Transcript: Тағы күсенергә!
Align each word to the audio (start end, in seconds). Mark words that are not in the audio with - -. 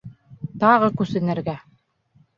Тағы 0.63 0.89
күсенергә! 1.03 1.57